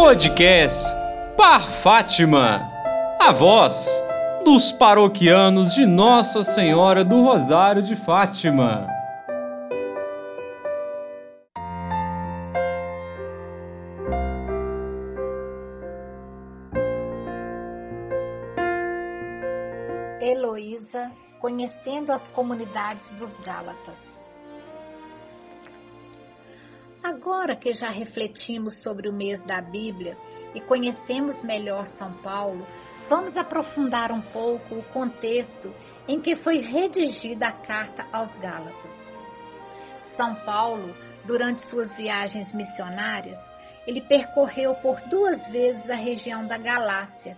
[0.00, 0.94] Podcast
[1.36, 2.70] Par Fátima.
[3.18, 4.00] A voz
[4.44, 8.86] dos paroquianos de Nossa Senhora do Rosário de Fátima.
[20.20, 24.17] Heloísa, conhecendo as comunidades dos Gálatas.
[27.30, 30.16] Agora que já refletimos sobre o mês da Bíblia
[30.54, 32.66] e conhecemos melhor São Paulo,
[33.06, 35.70] vamos aprofundar um pouco o contexto
[36.08, 39.14] em que foi redigida a carta aos Gálatas.
[40.16, 40.94] São Paulo,
[41.26, 43.38] durante suas viagens missionárias,
[43.86, 47.36] ele percorreu por duas vezes a região da Galácia.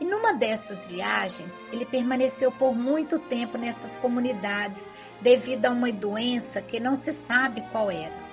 [0.00, 4.84] E numa dessas viagens, ele permaneceu por muito tempo nessas comunidades
[5.20, 8.31] devido a uma doença que não se sabe qual era.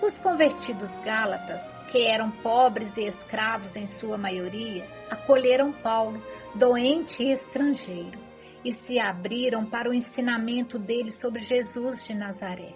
[0.00, 1.60] Os convertidos gálatas,
[1.90, 6.22] que eram pobres e escravos em sua maioria, acolheram Paulo,
[6.54, 8.18] doente e estrangeiro,
[8.64, 12.74] e se abriram para o ensinamento dele sobre Jesus de Nazaré.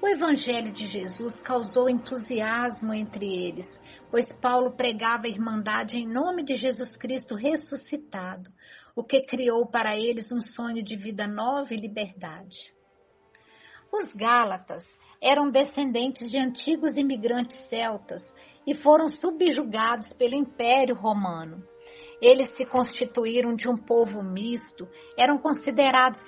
[0.00, 3.66] O Evangelho de Jesus causou entusiasmo entre eles,
[4.10, 8.48] pois Paulo pregava a irmandade em nome de Jesus Cristo ressuscitado,
[8.94, 12.72] o que criou para eles um sonho de vida nova e liberdade.
[13.92, 14.82] Os Gálatas
[15.22, 18.22] eram descendentes de antigos imigrantes celtas
[18.66, 21.62] e foram subjugados pelo Império Romano.
[22.20, 26.20] Eles se constituíram de um povo misto, eram considerados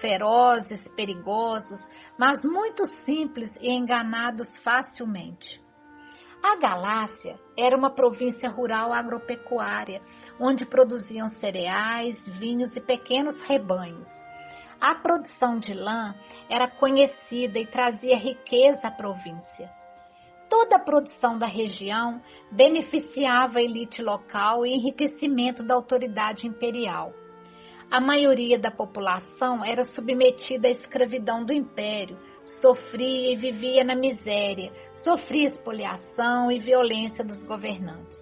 [0.00, 1.80] ferozes, perigosos,
[2.18, 5.60] mas muito simples e enganados facilmente.
[6.42, 10.02] A Galácia era uma província rural agropecuária,
[10.40, 14.08] onde produziam cereais, vinhos e pequenos rebanhos.
[14.84, 16.12] A produção de lã
[16.50, 19.70] era conhecida e trazia riqueza à província.
[20.50, 22.20] Toda a produção da região
[22.50, 27.12] beneficiava a elite local e enriquecimento da autoridade imperial.
[27.88, 34.72] A maioria da população era submetida à escravidão do império, sofria e vivia na miséria,
[34.96, 38.18] sofria expoliação e violência dos governantes.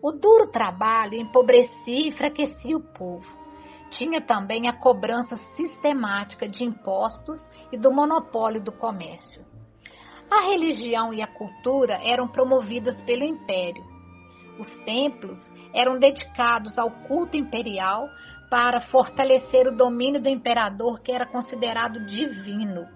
[0.00, 3.45] O duro trabalho empobrecia e enfraquecia o povo
[3.90, 7.38] tinha também a cobrança sistemática de impostos
[7.72, 9.44] e do monopólio do comércio.
[10.30, 13.84] A religião e a cultura eram promovidas pelo império.
[14.58, 15.38] Os templos
[15.72, 18.08] eram dedicados ao culto imperial
[18.50, 22.86] para fortalecer o domínio do imperador, que era considerado divino.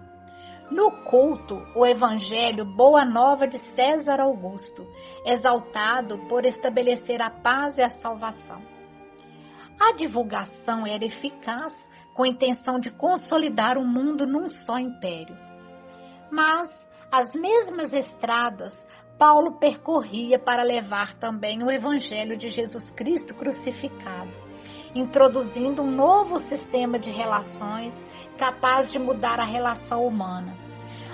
[0.71, 4.87] No culto, o evangelho Boa Nova de César Augusto,
[5.25, 8.80] exaltado por estabelecer a paz e a salvação.
[9.81, 11.73] A divulgação era eficaz
[12.13, 15.35] com a intenção de consolidar o mundo num só império.
[16.31, 16.69] Mas
[17.11, 18.75] as mesmas estradas
[19.19, 24.33] Paulo percorria para levar também o Evangelho de Jesus Cristo crucificado,
[24.95, 27.95] introduzindo um novo sistema de relações
[28.39, 30.55] capaz de mudar a relação humana.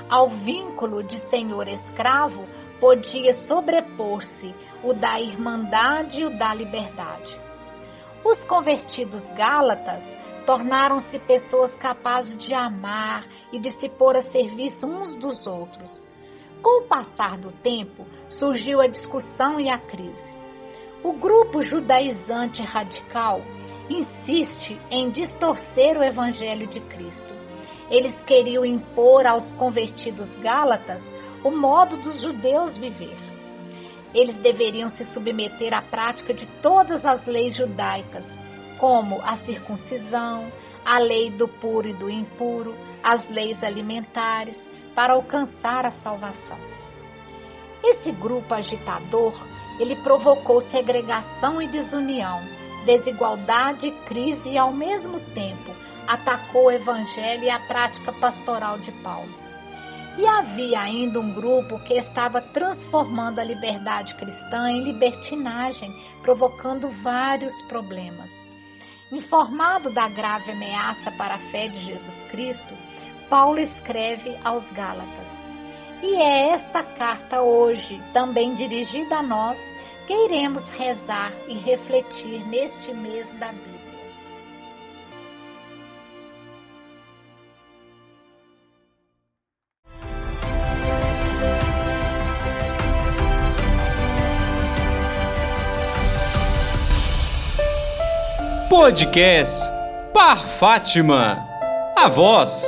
[0.08, 2.46] Ao vínculo de senhor-escravo
[2.80, 7.45] podia sobrepor-se o da irmandade e o da liberdade.
[8.28, 10.04] Os convertidos gálatas
[10.44, 16.02] tornaram-se pessoas capazes de amar e de se pôr a serviço uns dos outros.
[16.60, 20.34] Com o passar do tempo, surgiu a discussão e a crise.
[21.04, 23.42] O grupo judaizante radical
[23.88, 27.32] insiste em distorcer o evangelho de Cristo.
[27.88, 31.08] Eles queriam impor aos convertidos gálatas
[31.44, 33.35] o modo dos judeus viver
[34.16, 38.26] eles deveriam se submeter à prática de todas as leis judaicas,
[38.78, 40.50] como a circuncisão,
[40.82, 46.56] a lei do puro e do impuro, as leis alimentares, para alcançar a salvação.
[47.84, 49.34] Esse grupo agitador,
[49.78, 52.40] ele provocou segregação e desunião,
[52.86, 55.74] desigualdade e crise e ao mesmo tempo
[56.08, 59.45] atacou o evangelho e a prática pastoral de Paulo.
[60.18, 67.54] E havia ainda um grupo que estava transformando a liberdade cristã em libertinagem, provocando vários
[67.62, 68.30] problemas.
[69.12, 72.74] Informado da grave ameaça para a fé de Jesus Cristo,
[73.28, 75.28] Paulo escreve aos Gálatas.
[76.02, 79.58] E é esta carta hoje, também dirigida a nós,
[80.06, 83.85] que iremos rezar e refletir neste mês da Bíblia.
[98.68, 99.70] Podcast
[100.12, 101.38] Par Fátima,
[101.96, 102.64] a voz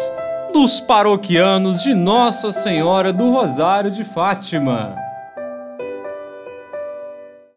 [0.52, 5.07] dos paroquianos de Nossa Senhora do Rosário de Fátima.